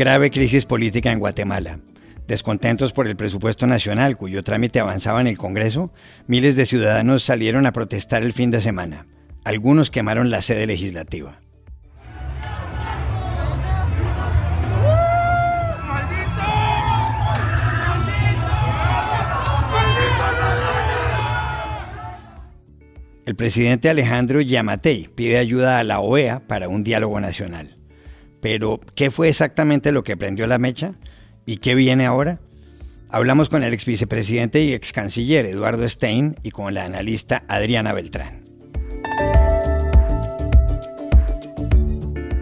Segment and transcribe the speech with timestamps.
[0.00, 1.78] Grave crisis política en Guatemala.
[2.26, 5.92] Descontentos por el presupuesto nacional, cuyo trámite avanzaba en el Congreso,
[6.26, 9.06] miles de ciudadanos salieron a protestar el fin de semana.
[9.44, 11.42] Algunos quemaron la sede legislativa.
[23.26, 27.79] El presidente Alejandro Yamatei pide ayuda a la OEA para un diálogo nacional.
[28.40, 30.94] Pero, ¿qué fue exactamente lo que prendió la mecha?
[31.46, 32.40] ¿Y qué viene ahora?
[33.08, 37.92] Hablamos con el ex vicepresidente y ex canciller Eduardo Stein y con la analista Adriana
[37.92, 38.39] Beltrán.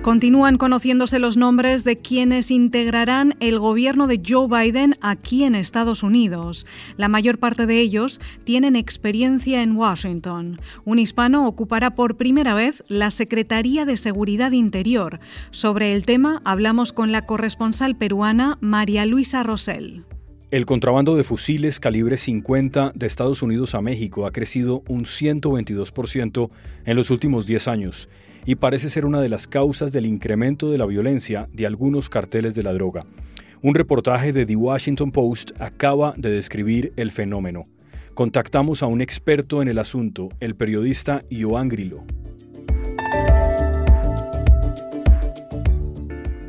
[0.09, 6.03] Continúan conociéndose los nombres de quienes integrarán el gobierno de Joe Biden aquí en Estados
[6.03, 6.65] Unidos.
[6.97, 10.63] La mayor parte de ellos tienen experiencia en Washington.
[10.87, 15.21] Un hispano ocupará por primera vez la Secretaría de Seguridad Interior.
[15.51, 20.07] Sobre el tema hablamos con la corresponsal peruana María Luisa Rosell.
[20.51, 26.49] El contrabando de fusiles calibre 50 de Estados Unidos a México ha crecido un 122%
[26.87, 28.09] en los últimos 10 años
[28.45, 32.55] y parece ser una de las causas del incremento de la violencia de algunos carteles
[32.55, 33.05] de la droga.
[33.61, 37.65] Un reportaje de The Washington Post acaba de describir el fenómeno.
[38.15, 42.05] Contactamos a un experto en el asunto, el periodista Ioan Grillo.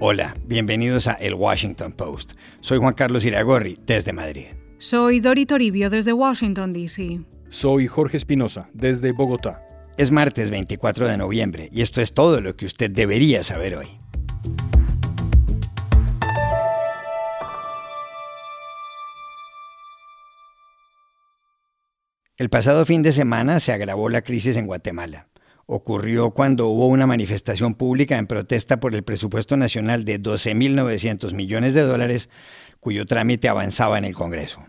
[0.01, 2.33] Hola, bienvenidos a El Washington Post.
[2.61, 4.45] Soy Juan Carlos Iragorri, desde Madrid.
[4.77, 7.19] Soy Dori Toribio, desde Washington, D.C.
[7.49, 9.61] Soy Jorge Espinosa, desde Bogotá.
[9.99, 13.99] Es martes 24 de noviembre y esto es todo lo que usted debería saber hoy.
[22.37, 25.27] El pasado fin de semana se agravó la crisis en Guatemala.
[25.65, 31.73] Ocurrió cuando hubo una manifestación pública en protesta por el presupuesto nacional de 12.900 millones
[31.73, 32.29] de dólares
[32.79, 34.65] cuyo trámite avanzaba en el Congreso.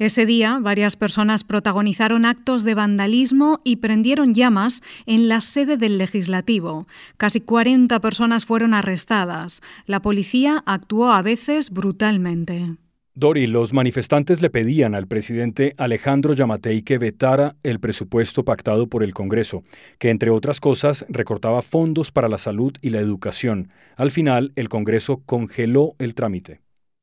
[0.00, 5.98] Ese día, varias personas protagonizaron actos de vandalismo y prendieron llamas en la sede del
[5.98, 6.86] legislativo.
[7.18, 9.60] Casi 40 personas fueron arrestadas.
[9.84, 12.76] La policía actuó a veces brutalmente.
[13.12, 19.02] Dori, los manifestantes le pedían al presidente Alejandro Yamatei que vetara el presupuesto pactado por
[19.02, 19.64] el Congreso,
[19.98, 23.68] que entre otras cosas recortaba fondos para la salud y la educación.
[23.96, 26.62] Al final, el Congreso congeló el trámite.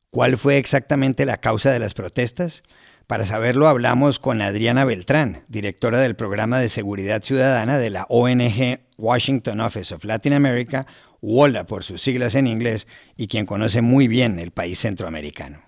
[0.09, 2.64] ¿Cuál fue exactamente la causa de las protestas?
[3.07, 8.81] Para saberlo hablamos con Adriana Beltrán, directora del programa de seguridad ciudadana de la ONG
[8.97, 10.85] Washington Office of Latin America,
[11.22, 12.85] WOLA por sus siglas en inglés,
[13.16, 15.59] y quien conoce muy bien el país centroamericano.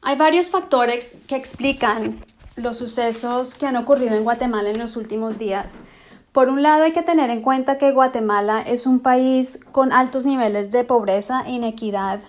[0.00, 2.16] Hay varios factores que explican
[2.54, 5.82] los sucesos que han ocurrido en Guatemala en los últimos días.
[6.30, 10.24] Por un lado, hay que tener en cuenta que Guatemala es un país con altos
[10.24, 12.20] niveles de pobreza e inequidad,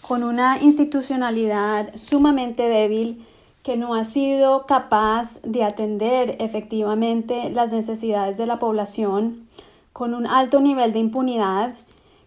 [0.00, 3.26] con una institucionalidad sumamente débil
[3.68, 9.46] que no ha sido capaz de atender efectivamente las necesidades de la población,
[9.92, 11.74] con un alto nivel de impunidad,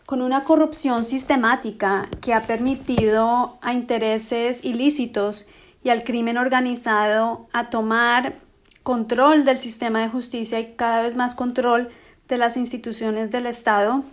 [0.06, 5.48] con una corrupción sistemática que ha permitido a intereses ilícitos
[5.84, 8.36] y al crimen organizado a tomar
[8.84, 11.90] control del sistema de justicia y cada vez más control
[12.28, 14.04] de las instituciones del Estado.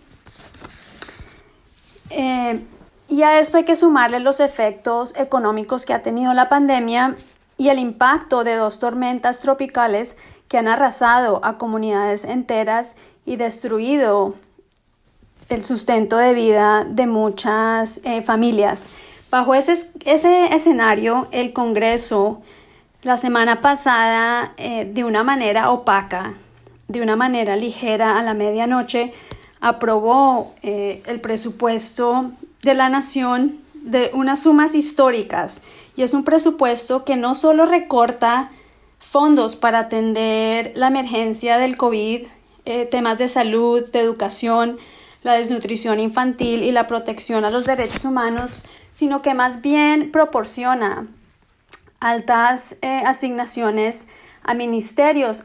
[2.08, 2.64] Eh,
[3.08, 7.16] y a esto hay que sumarle los efectos económicos que ha tenido la pandemia
[7.56, 14.34] y el impacto de dos tormentas tropicales que han arrasado a comunidades enteras y destruido
[15.48, 18.90] el sustento de vida de muchas eh, familias.
[19.30, 22.42] Bajo ese, ese, escenario, el Congreso
[23.02, 26.34] la semana pasada, eh, de una manera opaca,
[26.88, 29.12] de una manera ligera a la medianoche,
[29.60, 32.32] aprobó eh, el presupuesto
[32.68, 35.62] de la nación de unas sumas históricas.
[35.96, 38.50] Y es un presupuesto que no solo recorta
[39.00, 42.26] fondos para atender la emergencia del COVID,
[42.66, 44.76] eh, temas de salud, de educación,
[45.22, 48.60] la desnutrición infantil y la protección a los derechos humanos,
[48.92, 51.06] sino que más bien proporciona
[52.00, 54.08] altas eh, asignaciones
[54.42, 55.42] a ministerios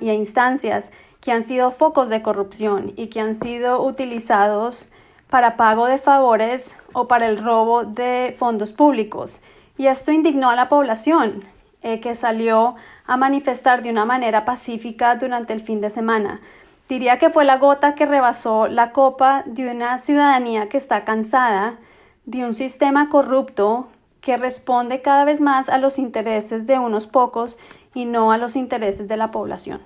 [0.00, 4.88] y a instancias que han sido focos de corrupción y que han sido utilizados
[5.32, 9.40] para pago de favores o para el robo de fondos públicos.
[9.78, 11.44] Y esto indignó a la población,
[11.80, 12.74] eh, que salió
[13.06, 16.42] a manifestar de una manera pacífica durante el fin de semana.
[16.86, 21.78] Diría que fue la gota que rebasó la copa de una ciudadanía que está cansada
[22.26, 23.88] de un sistema corrupto
[24.20, 27.58] que responde cada vez más a los intereses de unos pocos
[27.94, 29.80] y no a los intereses de la población.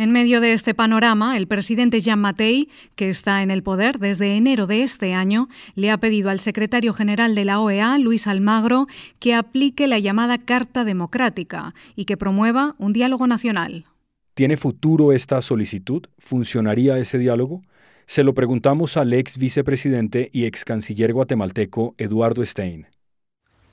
[0.00, 4.34] En medio de este panorama, el presidente Jean Mattei, que está en el poder desde
[4.34, 8.86] enero de este año, le ha pedido al secretario general de la OEA, Luis Almagro,
[9.18, 13.84] que aplique la llamada Carta Democrática y que promueva un diálogo nacional.
[14.32, 16.06] ¿Tiene futuro esta solicitud?
[16.18, 17.60] ¿Funcionaría ese diálogo?
[18.06, 22.86] Se lo preguntamos al ex vicepresidente y ex canciller guatemalteco Eduardo Stein.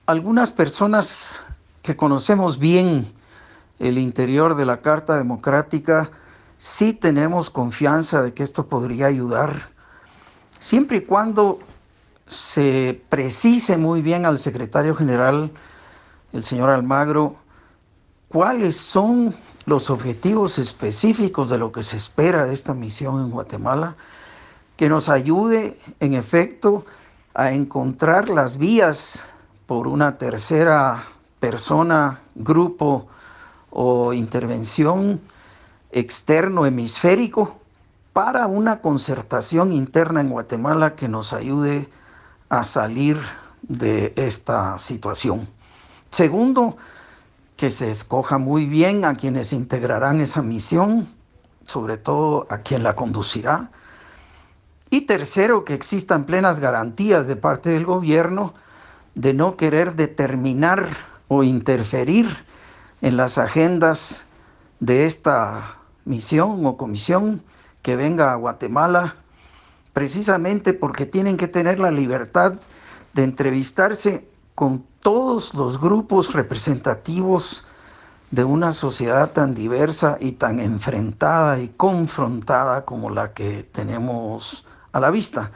[0.07, 1.41] Algunas personas
[1.83, 3.15] que conocemos bien
[3.79, 6.09] el interior de la Carta Democrática,
[6.57, 9.69] sí tenemos confianza de que esto podría ayudar,
[10.59, 11.59] siempre y cuando
[12.27, 15.51] se precise muy bien al secretario general,
[16.33, 17.35] el señor Almagro,
[18.27, 19.35] cuáles son
[19.65, 23.95] los objetivos específicos de lo que se espera de esta misión en Guatemala,
[24.75, 26.85] que nos ayude en efecto
[27.33, 29.25] a encontrar las vías
[29.65, 31.03] por una tercera
[31.39, 33.07] persona, grupo,
[33.69, 35.21] o intervención
[35.91, 37.59] externo hemisférico
[38.13, 41.87] para una concertación interna en Guatemala que nos ayude
[42.49, 43.17] a salir
[43.61, 45.47] de esta situación.
[46.09, 46.77] Segundo,
[47.57, 51.07] que se escoja muy bien a quienes integrarán esa misión,
[51.65, 53.71] sobre todo a quien la conducirá.
[54.89, 58.53] Y tercero, que existan plenas garantías de parte del gobierno
[59.15, 60.95] de no querer determinar
[61.27, 62.27] o interferir
[63.01, 64.25] en las agendas
[64.79, 67.41] de esta misión o comisión
[67.81, 69.15] que venga a Guatemala,
[69.93, 72.53] precisamente porque tienen que tener la libertad
[73.13, 77.65] de entrevistarse con todos los grupos representativos
[78.31, 84.99] de una sociedad tan diversa y tan enfrentada y confrontada como la que tenemos a
[84.99, 85.51] la vista.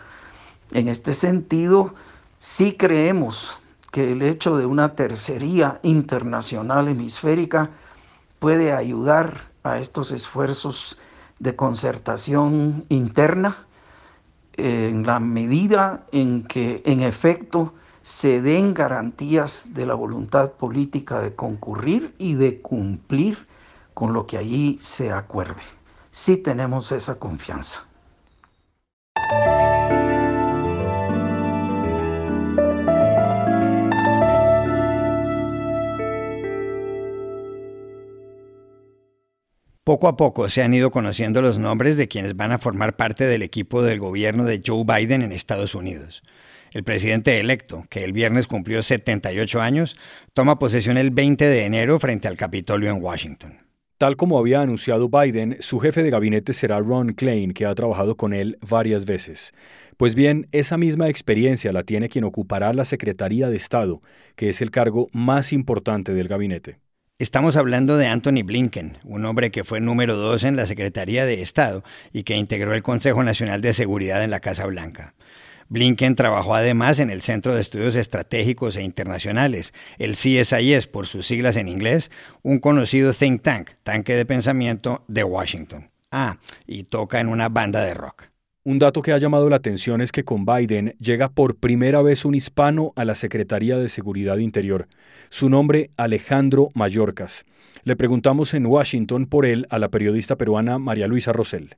[0.72, 1.94] En este sentido,
[2.40, 3.60] sí creemos
[3.92, 7.70] que el hecho de una tercería internacional hemisférica
[8.40, 10.98] puede ayudar a estos esfuerzos
[11.40, 13.56] de concertación interna
[14.54, 17.74] en la medida en que en efecto
[18.04, 23.48] se den garantías de la voluntad política de concurrir y de cumplir
[23.94, 25.62] con lo que allí se acuerde.
[26.12, 27.91] Sí tenemos esa confianza.
[39.84, 43.24] Poco a poco se han ido conociendo los nombres de quienes van a formar parte
[43.26, 46.22] del equipo del gobierno de Joe Biden en Estados Unidos.
[46.72, 49.96] El presidente electo, que el viernes cumplió 78 años,
[50.36, 53.54] toma posesión el 20 de enero frente al Capitolio en Washington.
[53.98, 58.16] Tal como había anunciado Biden, su jefe de gabinete será Ron Klein, que ha trabajado
[58.16, 59.52] con él varias veces.
[59.98, 64.00] Pues bien, esa misma experiencia la tiene quien ocupará la Secretaría de Estado,
[64.36, 66.78] que es el cargo más importante del gabinete.
[67.22, 71.44] Estamos hablando de Anthony Blinken, un hombre que fue número dos en la Secretaría de
[71.44, 75.14] Estado y que integró el Consejo Nacional de Seguridad en la Casa Blanca.
[75.70, 81.28] Blinken trabajó además en el Centro de Estudios Estratégicos e Internacionales, el CSIS por sus
[81.28, 82.10] siglas en inglés,
[82.42, 85.92] un conocido think tank, tanque de pensamiento de Washington.
[86.10, 88.31] Ah, y toca en una banda de rock.
[88.64, 92.26] Un dato que ha llamado la atención es que con Biden llega por primera vez
[92.26, 94.88] un hispano a la Secretaría de Seguridad Interior.
[95.32, 97.44] Su nombre, Alejandro Mayorkas.
[97.84, 101.76] Le preguntamos en Washington por él a la periodista peruana María Luisa Rosell.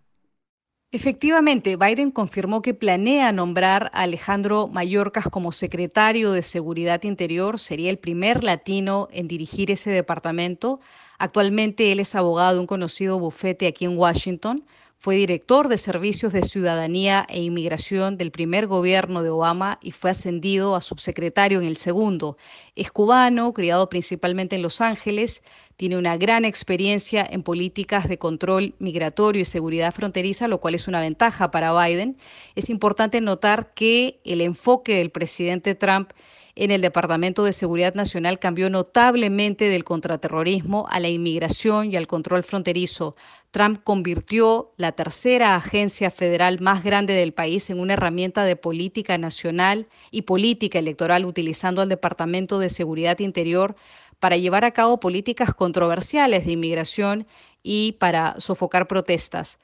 [0.92, 7.60] Efectivamente, Biden confirmó que planea nombrar a Alejandro Mayorkas como secretario de Seguridad Interior.
[7.60, 10.82] Sería el primer latino en dirigir ese departamento.
[11.18, 14.58] Actualmente él es abogado de un conocido bufete aquí en Washington.
[15.04, 20.12] Fue director de Servicios de Ciudadanía e Inmigración del primer gobierno de Obama y fue
[20.12, 22.38] ascendido a subsecretario en el segundo.
[22.78, 25.44] Es cubano, criado principalmente en Los Ángeles,
[25.76, 30.88] tiene una gran experiencia en políticas de control migratorio y seguridad fronteriza, lo cual es
[30.88, 32.16] una ventaja para Biden.
[32.56, 36.12] Es importante notar que el enfoque del presidente Trump
[36.56, 42.06] en el Departamento de Seguridad Nacional cambió notablemente del contraterrorismo a la inmigración y al
[42.06, 43.16] control fronterizo.
[43.50, 49.18] Trump convirtió la tercera agencia federal más grande del país en una herramienta de política
[49.18, 53.76] nacional y política electoral utilizando al Departamento de Seguridad Interior
[54.20, 57.26] para llevar a cabo políticas controversiales de inmigración
[57.64, 59.60] y para sofocar protestas.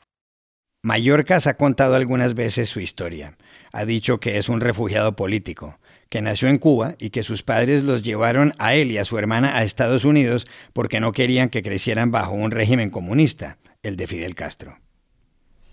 [0.81, 3.38] Mallorcas ha contado algunas veces su historia.
[3.74, 5.77] Ha dicho que es un refugiado político
[6.09, 9.17] que nació en Cuba y que sus padres los llevaron a él y a su
[9.17, 14.07] hermana a Estados Unidos porque no querían que crecieran bajo un régimen comunista, el de
[14.07, 14.77] Fidel Castro.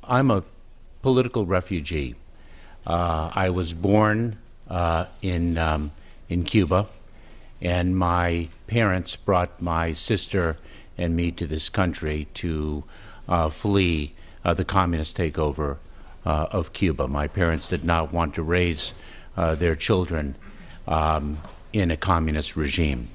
[0.09, 0.45] I'm a
[1.03, 2.15] political refugee.
[2.87, 4.37] Uh, I was born
[4.71, 5.91] uh, in, um,
[6.29, 6.87] in Cuba,
[7.61, 10.57] and my parents brought my sister
[10.99, 12.85] and me to this country to
[13.29, 14.13] uh, flee
[14.45, 15.79] uh, the communist takeover
[16.25, 17.09] uh, of Cuba.
[17.09, 18.93] My parents did not want to raise
[19.37, 20.35] their children
[20.87, 21.37] um,
[21.73, 23.09] in a communist regime.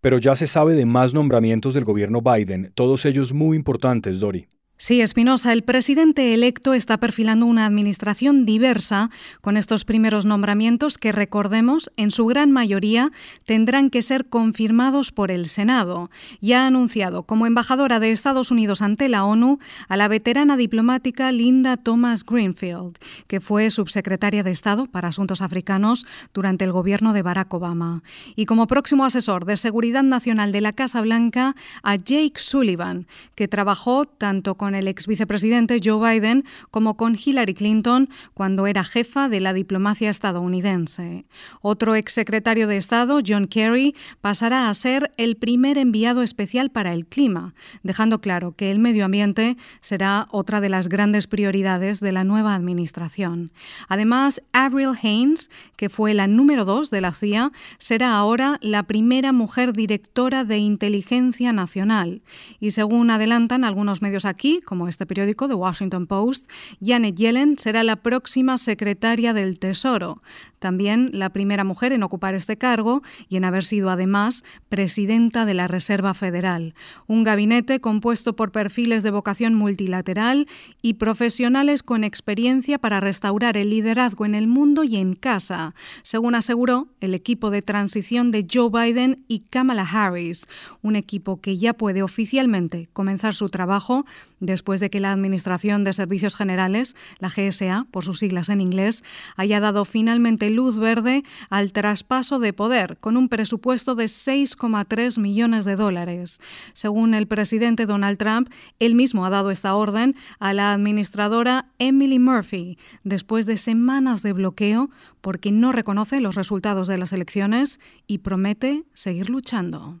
[0.00, 4.46] Pero ya se sabe de más nombramientos del gobierno Biden, todos ellos muy importantes, Dori.
[4.78, 9.08] Sí, Espinosa, el presidente electo está perfilando una administración diversa
[9.40, 13.10] con estos primeros nombramientos que, recordemos, en su gran mayoría
[13.46, 16.10] tendrán que ser confirmados por el Senado.
[16.42, 21.32] Ya ha anunciado como embajadora de Estados Unidos ante la ONU a la veterana diplomática
[21.32, 26.04] Linda Thomas Greenfield, que fue subsecretaria de Estado para Asuntos Africanos
[26.34, 28.02] durante el gobierno de Barack Obama.
[28.34, 33.48] Y como próximo asesor de Seguridad Nacional de la Casa Blanca a Jake Sullivan, que
[33.48, 38.82] trabajó tanto con con el ex vicepresidente Joe Biden como con Hillary Clinton cuando era
[38.82, 41.24] jefa de la diplomacia estadounidense.
[41.60, 46.92] Otro ex secretario de Estado, John Kerry, pasará a ser el primer enviado especial para
[46.94, 47.54] el clima,
[47.84, 52.56] dejando claro que el medio ambiente será otra de las grandes prioridades de la nueva
[52.56, 53.52] administración.
[53.86, 59.30] Además, Avril Haines, que fue la número dos de la CIA, será ahora la primera
[59.30, 62.22] mujer directora de inteligencia nacional.
[62.58, 67.82] Y según adelantan algunos medios aquí, como este periódico, The Washington Post, Janet Yellen será
[67.84, 70.22] la próxima secretaria del Tesoro,
[70.58, 75.54] también la primera mujer en ocupar este cargo y en haber sido además presidenta de
[75.54, 76.74] la Reserva Federal.
[77.06, 80.48] Un gabinete compuesto por perfiles de vocación multilateral
[80.82, 86.34] y profesionales con experiencia para restaurar el liderazgo en el mundo y en casa, según
[86.34, 90.46] aseguró el equipo de transición de Joe Biden y Kamala Harris,
[90.82, 94.06] un equipo que ya puede oficialmente comenzar su trabajo
[94.46, 99.04] después de que la Administración de Servicios Generales, la GSA, por sus siglas en inglés,
[99.36, 105.64] haya dado finalmente luz verde al traspaso de poder, con un presupuesto de 6,3 millones
[105.64, 106.40] de dólares.
[106.72, 108.48] Según el presidente Donald Trump,
[108.78, 114.32] él mismo ha dado esta orden a la administradora Emily Murphy, después de semanas de
[114.32, 120.00] bloqueo porque no reconoce los resultados de las elecciones y promete seguir luchando.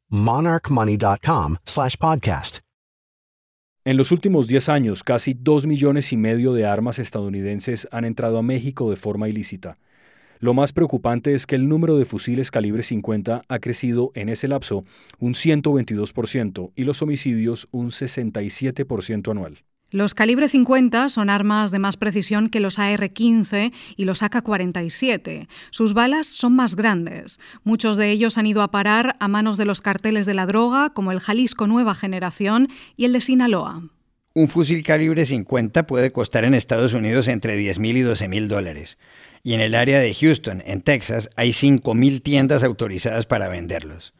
[0.11, 2.61] monarchmoney.com/podcast.
[3.83, 8.37] En los últimos 10 años, casi 2 millones y medio de armas estadounidenses han entrado
[8.37, 9.79] a México de forma ilícita.
[10.39, 14.47] Lo más preocupante es que el número de fusiles calibre 50 ha crecido en ese
[14.47, 14.83] lapso
[15.19, 19.63] un 122% y los homicidios un 67% anual.
[19.93, 25.49] Los calibre 50 son armas de más precisión que los AR-15 y los AK-47.
[25.69, 27.41] Sus balas son más grandes.
[27.65, 30.91] Muchos de ellos han ido a parar a manos de los carteles de la droga,
[30.91, 33.83] como el Jalisco Nueva Generación y el de Sinaloa.
[34.33, 38.47] Un fusil calibre 50 puede costar en Estados Unidos entre 10 mil y 12 mil
[38.47, 38.97] dólares.
[39.43, 44.13] Y en el área de Houston, en Texas, hay 5 mil tiendas autorizadas para venderlos.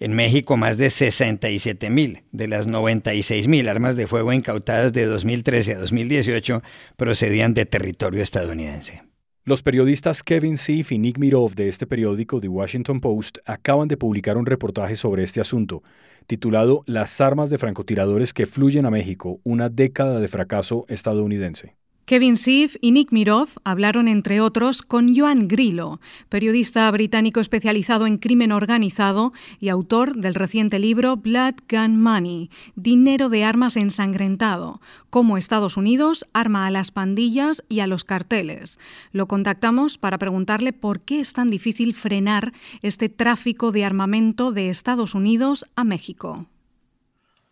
[0.00, 5.06] En México, más de 67 mil de las 96 mil armas de fuego incautadas de
[5.06, 6.62] 2013 a 2018
[6.96, 9.02] procedían de territorio estadounidense.
[9.44, 13.96] Los periodistas Kevin Seif y Nick Mirov de este periódico, The Washington Post, acaban de
[13.96, 15.82] publicar un reportaje sobre este asunto,
[16.26, 21.77] titulado Las armas de francotiradores que fluyen a México, una década de fracaso estadounidense.
[22.08, 26.00] Kevin Seif y Nick Mirov hablaron, entre otros, con Joan Grillo,
[26.30, 33.28] periodista británico especializado en crimen organizado y autor del reciente libro Blood Gun Money, Dinero
[33.28, 38.78] de Armas Ensangrentado, cómo Estados Unidos arma a las pandillas y a los carteles.
[39.12, 44.70] Lo contactamos para preguntarle por qué es tan difícil frenar este tráfico de armamento de
[44.70, 46.46] Estados Unidos a México.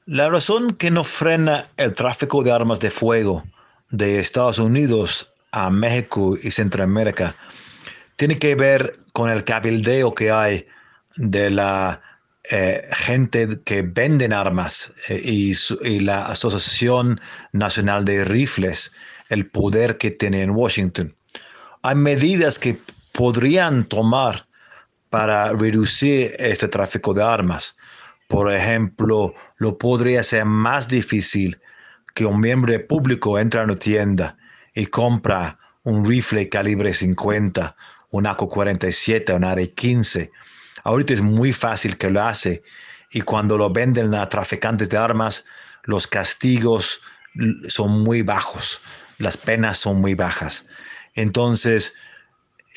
[0.07, 3.45] La razón que no frena el tráfico de armas de fuego
[3.91, 7.35] de Estados Unidos a México y Centroamérica
[8.17, 10.67] tiene que ver con el cabildeo que hay
[11.17, 12.03] de la
[12.51, 17.21] eh, gente que venden armas eh, y, y, la Asociación
[17.53, 18.93] Nacional de Rifles,
[19.29, 21.15] el poder que tiene en Washington.
[21.83, 22.79] Hay medidas que
[23.13, 24.47] podrían tomar
[25.11, 27.77] para reducir este tráfico de armas.
[28.29, 31.59] Por ejemplo, lo podría ser más difícil
[32.17, 34.39] que un miembro público entre a una tienda
[34.75, 37.77] y compra un rifle calibre 50,
[38.11, 40.31] un AK-47, un AR-15.
[40.83, 42.63] Ahorita es muy fácil que lo hace
[43.11, 45.45] y cuando lo venden a traficantes de armas,
[45.85, 47.03] los castigos
[47.69, 48.81] son muy bajos,
[49.19, 50.65] las penas son muy bajas.
[51.17, 51.97] Entonces,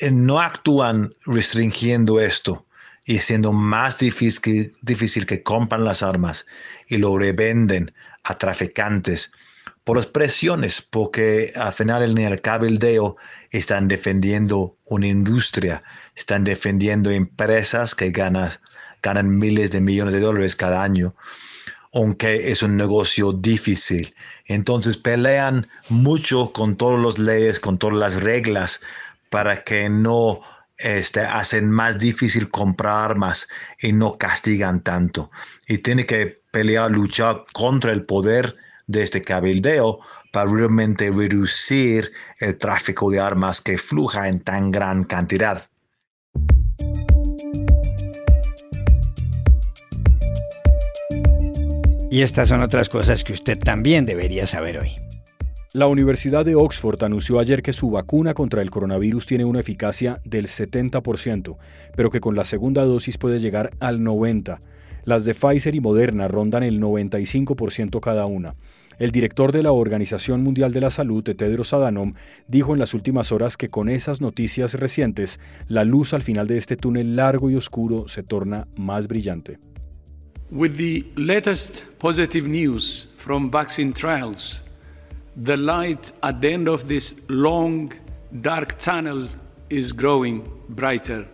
[0.00, 2.66] eh, no actúan restringiendo esto
[3.06, 6.44] y siendo más difícil, difícil que compran las armas
[6.88, 7.90] y lo revenden
[8.24, 9.32] a traficantes
[9.84, 13.16] por las presiones, porque al final en el cabildeo
[13.50, 15.80] están defendiendo una industria,
[16.14, 18.50] están defendiendo empresas que ganan,
[19.02, 21.14] ganan miles de millones de dólares cada año,
[21.92, 24.14] aunque es un negocio difícil.
[24.46, 28.80] Entonces pelean mucho con todas las leyes, con todas las reglas,
[29.30, 30.40] para que no
[30.76, 33.48] este, hacen más difícil comprar armas
[33.80, 35.30] y no castigan tanto.
[35.66, 40.00] Y tiene que pelear, luchar contra el poder de este cabildeo
[40.32, 45.68] para realmente reducir el tráfico de armas que fluja en tan gran cantidad.
[52.10, 54.96] Y estas son otras cosas que usted también debería saber hoy.
[55.72, 60.20] La Universidad de Oxford anunció ayer que su vacuna contra el coronavirus tiene una eficacia
[60.24, 61.56] del 70%,
[61.94, 64.58] pero que con la segunda dosis puede llegar al 90%.
[65.04, 68.54] Las de Pfizer y Moderna rondan el 95% cada una.
[68.98, 72.12] El director de la Organización Mundial de la Salud, Tedros Adhanom,
[72.48, 76.58] dijo en las últimas horas que con esas noticias recientes, la luz al final de
[76.58, 79.58] este túnel largo y oscuro se torna más brillante.
[80.50, 84.62] With the latest positive news from vaccine trials,
[85.42, 87.90] the light at the end of this long,
[88.32, 89.28] dark tunnel
[89.70, 91.26] is growing brighter.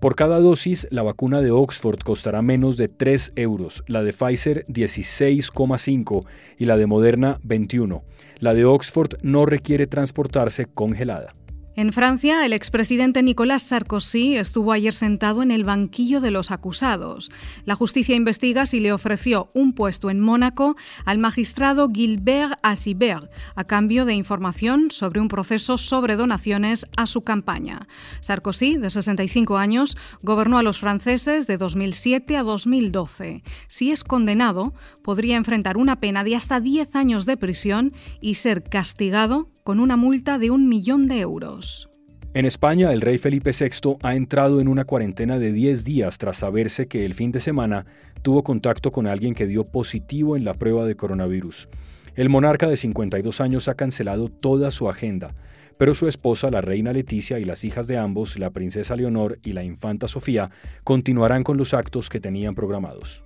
[0.00, 4.66] Por cada dosis, la vacuna de Oxford costará menos de 3 euros, la de Pfizer
[4.66, 6.26] 16,5
[6.58, 8.04] y la de Moderna 21.
[8.38, 11.34] La de Oxford no requiere transportarse congelada.
[11.78, 17.30] En Francia, el expresidente Nicolas Sarkozy estuvo ayer sentado en el banquillo de los acusados.
[17.66, 23.64] La justicia investiga si le ofreció un puesto en Mónaco al magistrado Gilbert Asibert a
[23.64, 27.86] cambio de información sobre un proceso sobre donaciones a su campaña.
[28.22, 33.42] Sarkozy, de 65 años, gobernó a los franceses de 2007 a 2012.
[33.68, 38.62] Si es condenado, podría enfrentar una pena de hasta 10 años de prisión y ser
[38.62, 41.90] castigado con una multa de un millón de euros.
[42.34, 46.36] En España, el rey Felipe VI ha entrado en una cuarentena de 10 días tras
[46.36, 47.84] saberse que el fin de semana
[48.22, 51.68] tuvo contacto con alguien que dio positivo en la prueba de coronavirus.
[52.14, 55.34] El monarca de 52 años ha cancelado toda su agenda,
[55.78, 59.52] pero su esposa, la reina Leticia, y las hijas de ambos, la princesa Leonor y
[59.52, 60.52] la infanta Sofía,
[60.84, 63.25] continuarán con los actos que tenían programados.